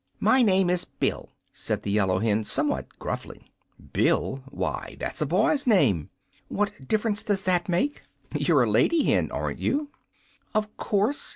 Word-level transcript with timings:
"My 0.19 0.41
name 0.41 0.71
is 0.71 0.83
Bill," 0.83 1.29
said 1.53 1.83
the 1.83 1.91
yellow 1.91 2.17
hen, 2.17 2.43
somewhat 2.43 2.97
gruffly. 2.97 3.51
"Bill! 3.93 4.41
Why, 4.49 4.97
that's 4.99 5.21
a 5.21 5.27
boy's 5.27 5.67
name." 5.67 6.09
"What 6.47 6.87
difference 6.87 7.21
does 7.21 7.43
that 7.43 7.69
make?" 7.69 8.01
"You're 8.35 8.63
a 8.63 8.67
lady 8.71 9.03
hen, 9.03 9.29
aren't 9.29 9.59
you?" 9.59 9.91
"Of 10.55 10.75
course. 10.75 11.29